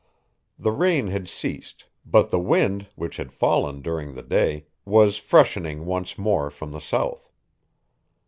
[0.57, 5.85] The rain had ceased, but the wind, which had fallen during the day, was freshening
[5.85, 7.31] once more from the south.